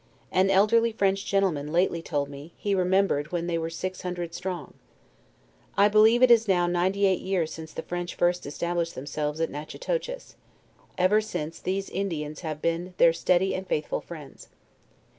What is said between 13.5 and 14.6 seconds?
and faithful friends.